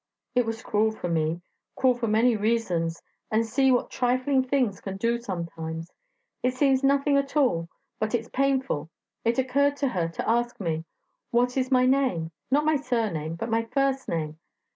[0.33, 1.43] It was cruel for me
[1.75, 3.03] cruel for many reasons.
[3.29, 5.91] And see what trifling things can do sometimes;
[6.41, 8.89] it seems nothing at all, but it's painful.
[9.23, 10.85] It occurred to her to ask me,
[11.29, 14.39] what is my name; not my surname, but my first name.